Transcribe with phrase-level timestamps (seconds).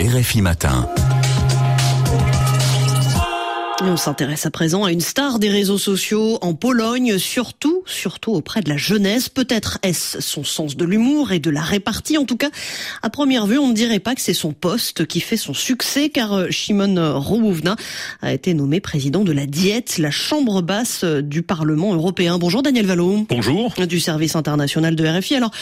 [0.00, 1.09] RFI Matin.
[3.82, 8.60] On s'intéresse à présent à une star des réseaux sociaux en Pologne, surtout, surtout auprès
[8.60, 9.30] de la jeunesse.
[9.30, 12.18] Peut-être est-ce son sens de l'humour et de la répartie.
[12.18, 12.50] En tout cas,
[13.02, 16.10] à première vue, on ne dirait pas que c'est son poste qui fait son succès,
[16.10, 17.76] car euh, Shimon Rowouvna
[18.20, 22.38] a été nommé président de la Diète, la chambre basse du Parlement européen.
[22.38, 23.24] Bonjour Daniel Valo.
[23.30, 23.72] Bonjour.
[23.88, 25.36] Du service international de RFI.
[25.36, 25.52] Alors,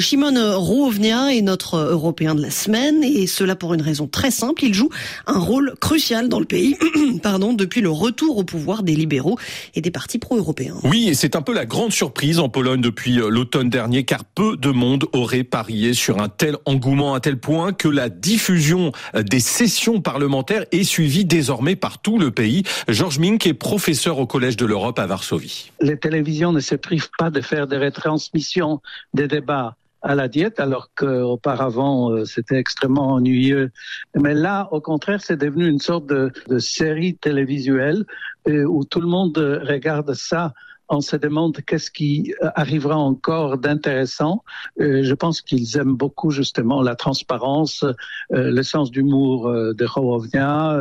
[0.00, 4.64] Shimon Rowouvna est notre Européen de la semaine, et cela pour une raison très simple.
[4.64, 4.90] Il joue
[5.28, 6.76] un rôle crucial dans le pays,
[7.22, 9.38] pardon, de depuis le retour au pouvoir des libéraux
[9.74, 10.76] et des partis pro-européens.
[10.84, 14.24] Oui, et c'est un peu la grande surprise en Pologne depuis euh, l'automne dernier, car
[14.24, 18.92] peu de monde aurait parié sur un tel engouement à tel point que la diffusion
[19.14, 22.62] euh, des sessions parlementaires est suivie désormais par tout le pays.
[22.88, 25.70] Georges Mink est professeur au Collège de l'Europe à Varsovie.
[25.82, 28.80] Les télévisions ne se privent pas de faire des retransmissions
[29.12, 33.70] des débats à la diète, alors qu'auparavant euh, c'était extrêmement ennuyeux.
[34.14, 38.04] Mais là, au contraire, c'est devenu une sorte de, de série télévisuelle
[38.48, 40.52] euh, où tout le monde regarde ça
[40.88, 44.42] on se demande qu'est-ce qui arrivera encore d'intéressant.
[44.80, 49.86] Euh, je pense qu'ils aiment beaucoup justement la transparence, euh, le sens d'humour euh, de
[49.86, 50.78] Hołownia.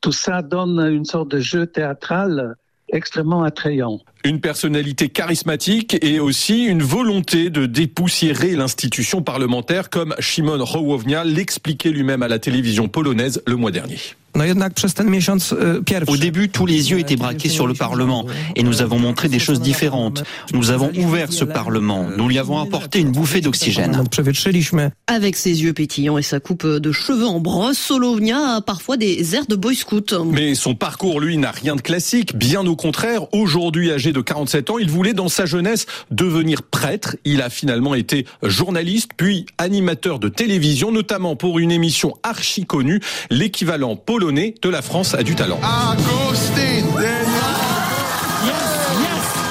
[0.00, 2.56] tout ça donne une sorte de jeu théâtral
[2.92, 4.00] extrêmement attrayant.
[4.24, 11.90] Une personnalité charismatique et aussi une volonté de dépoussiérer l'institution parlementaire comme Shimon Hołownia l'expliquait
[11.90, 13.98] lui-même à la télévision polonaise le mois dernier.
[16.08, 19.38] Au début, tous les yeux étaient braqués sur le Parlement et nous avons montré des
[19.38, 20.24] choses différentes.
[20.52, 22.06] Nous avons ouvert ce Parlement.
[22.16, 24.02] Nous lui avons apporté une bouffée d'oxygène.
[25.06, 29.34] Avec ses yeux pétillants et sa coupe de cheveux en brosse, Solovnia a parfois des
[29.34, 30.14] airs de boy scout.
[30.24, 32.36] Mais son parcours, lui, n'a rien de classique.
[32.36, 37.16] Bien au contraire, aujourd'hui âgé de 47 ans, il voulait dans sa jeunesse devenir prêtre.
[37.24, 43.00] Il a finalement été journaliste, puis animateur de télévision, notamment pour une émission archi connue,
[43.30, 43.96] l'équivalent
[44.32, 45.60] de la France a du talent.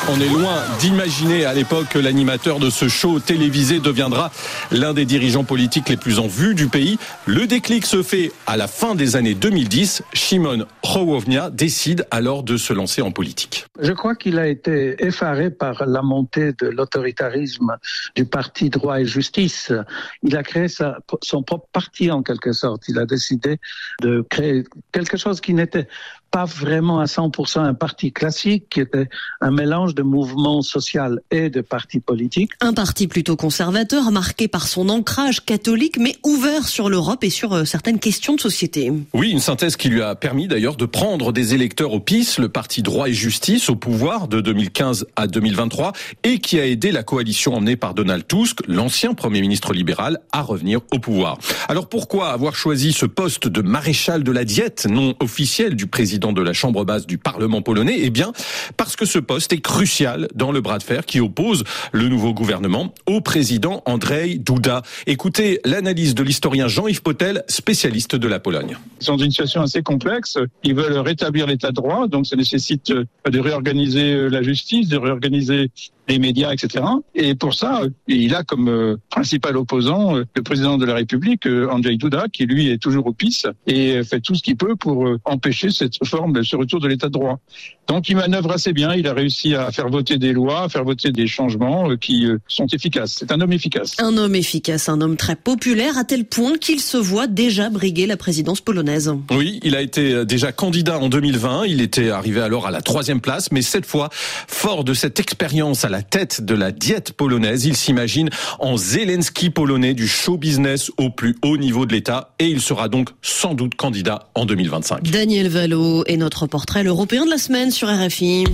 [0.08, 4.32] On est loin d'imaginer à l'époque que l'animateur de ce show télévisé deviendra
[4.71, 6.99] l'un des dirigeants politiques les plus en vue du pays.
[7.26, 10.04] Le déclic se fait à la fin des années 2010.
[10.14, 13.66] Shimon Hołownia décide alors de se lancer en politique.
[13.80, 17.76] Je crois qu'il a été effaré par la montée de l'autoritarisme
[18.16, 19.73] du parti droit et justice.
[20.22, 22.83] Il a créé son propre parti en quelque sorte.
[22.89, 23.58] Il a décidé
[24.04, 25.87] de créer quelque chose qui n'était
[26.31, 29.08] pas vraiment à 100% un parti classique, qui était
[29.41, 32.52] un mélange de mouvement social et de parti politique.
[32.61, 37.53] Un parti plutôt conservateur, marqué par son ancrage catholique, mais ouvert sur l'Europe et sur
[37.53, 38.91] euh, certaines questions de société.
[39.13, 42.49] Oui, une synthèse qui lui a permis d'ailleurs de prendre des électeurs au PIS, le
[42.49, 45.93] parti droit et justice, au pouvoir de 2015 à 2023,
[46.23, 50.42] et qui a aidé la coalition emmenée par Donald Tusk, l'ancien Premier ministre libéral, à
[50.42, 51.37] revenir au pouvoir.
[51.69, 56.14] Alors pourquoi avoir choisi ce poste de maréchal de la diète non officiel du président
[56.20, 58.31] de la Chambre basse du Parlement polonais Eh bien,
[58.77, 62.33] parce que ce poste est crucial dans le bras de fer qui oppose le nouveau
[62.33, 64.81] gouvernement au président Andrzej Duda.
[65.08, 68.77] Écoutez l'analyse de l'historien Jean-Yves Potel, spécialiste de la Pologne.
[69.02, 70.37] Ils sont dans une situation assez complexe.
[70.64, 75.70] Ils veulent rétablir l'état de droit, donc ça nécessite de réorganiser la justice, de réorganiser
[76.08, 76.83] les médias, etc.
[77.16, 81.48] Et pour ça, il a comme euh, principal opposant euh, le président de la République,
[81.48, 84.76] euh, Andrzej Duda, qui lui est toujours au PIS et fait tout ce qu'il peut
[84.76, 87.39] pour empêcher cette forme, ce retour de l'état de droit.
[87.88, 90.83] Donc il manœuvre assez bien, il a réussi à faire voter des lois, à faire
[90.83, 93.16] voter des changements qui sont efficaces.
[93.20, 93.95] C'est un homme efficace.
[93.99, 98.08] Un homme efficace, un homme très populaire, à tel point qu'il se voit déjà briguer
[98.08, 99.14] la présidence polonaise.
[99.32, 103.22] Oui, il a été déjà candidat en 2020, il était arrivé alors à la troisième
[103.22, 107.64] place, mais cette fois, fort de cette expérience à la tête de la diète polonaise.
[107.64, 108.30] Il s'imagine
[108.60, 112.89] en Zelensky polonais du show business au plus haut niveau de l'État et il sera
[112.89, 115.10] donc sans doute candidat en 2025.
[115.10, 118.45] Daniel Valo est notre portrait européen de la semaine sur RFI.